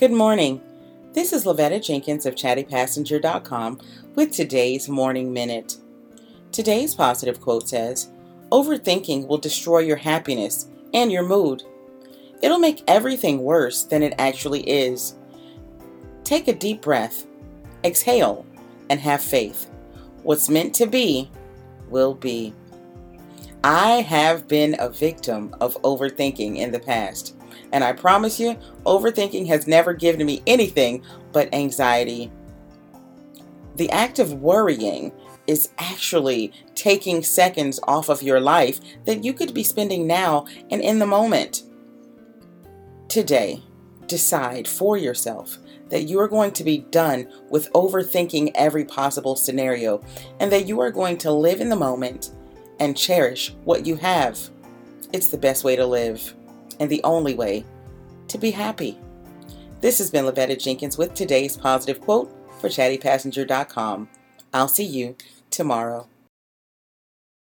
Good 0.00 0.12
morning. 0.12 0.62
This 1.12 1.30
is 1.34 1.44
Lavetta 1.44 1.78
Jenkins 1.84 2.24
of 2.24 2.34
chattypassenger.com 2.34 3.80
with 4.14 4.32
today's 4.32 4.88
Morning 4.88 5.30
Minute. 5.30 5.76
Today's 6.52 6.94
positive 6.94 7.38
quote 7.38 7.68
says, 7.68 8.10
Overthinking 8.50 9.26
will 9.26 9.36
destroy 9.36 9.80
your 9.80 9.98
happiness 9.98 10.68
and 10.94 11.12
your 11.12 11.22
mood. 11.22 11.64
It'll 12.42 12.58
make 12.58 12.82
everything 12.88 13.42
worse 13.42 13.82
than 13.82 14.02
it 14.02 14.14
actually 14.18 14.62
is. 14.62 15.16
Take 16.24 16.48
a 16.48 16.54
deep 16.54 16.80
breath, 16.80 17.26
exhale, 17.84 18.46
and 18.88 18.98
have 19.00 19.20
faith. 19.20 19.70
What's 20.22 20.48
meant 20.48 20.74
to 20.76 20.86
be 20.86 21.30
will 21.90 22.14
be. 22.14 22.54
I 23.62 24.00
have 24.00 24.48
been 24.48 24.74
a 24.78 24.88
victim 24.88 25.54
of 25.60 25.80
overthinking 25.82 26.56
in 26.56 26.72
the 26.72 26.80
past, 26.80 27.36
and 27.72 27.84
I 27.84 27.92
promise 27.92 28.40
you, 28.40 28.56
overthinking 28.86 29.46
has 29.48 29.66
never 29.66 29.92
given 29.92 30.24
me 30.24 30.42
anything 30.46 31.04
but 31.32 31.52
anxiety. 31.52 32.32
The 33.76 33.90
act 33.90 34.18
of 34.18 34.32
worrying 34.32 35.12
is 35.46 35.70
actually 35.76 36.54
taking 36.74 37.22
seconds 37.22 37.78
off 37.86 38.08
of 38.08 38.22
your 38.22 38.40
life 38.40 38.80
that 39.04 39.24
you 39.24 39.34
could 39.34 39.52
be 39.52 39.62
spending 39.62 40.06
now 40.06 40.46
and 40.70 40.80
in 40.80 40.98
the 40.98 41.06
moment. 41.06 41.64
Today, 43.08 43.62
decide 44.06 44.66
for 44.66 44.96
yourself 44.96 45.58
that 45.90 46.04
you 46.04 46.18
are 46.18 46.28
going 46.28 46.52
to 46.52 46.64
be 46.64 46.78
done 46.78 47.28
with 47.50 47.70
overthinking 47.72 48.52
every 48.54 48.86
possible 48.86 49.36
scenario 49.36 50.02
and 50.38 50.50
that 50.50 50.66
you 50.66 50.80
are 50.80 50.90
going 50.90 51.18
to 51.18 51.30
live 51.30 51.60
in 51.60 51.68
the 51.68 51.76
moment 51.76 52.30
and 52.80 52.96
cherish 52.96 53.54
what 53.64 53.86
you 53.86 53.96
have. 53.96 54.50
It's 55.12 55.28
the 55.28 55.38
best 55.38 55.62
way 55.62 55.76
to 55.76 55.86
live 55.86 56.34
and 56.80 56.90
the 56.90 57.02
only 57.04 57.34
way 57.34 57.64
to 58.28 58.38
be 58.38 58.50
happy. 58.50 58.98
This 59.80 59.98
has 59.98 60.10
been 60.10 60.24
Lavetta 60.24 60.60
Jenkins 60.60 60.98
with 60.98 61.14
today's 61.14 61.56
positive 61.56 62.00
quote 62.00 62.30
for 62.60 62.68
chattypassenger.com. 62.68 64.08
I'll 64.52 64.68
see 64.68 64.84
you 64.84 65.16
tomorrow. 65.50 66.08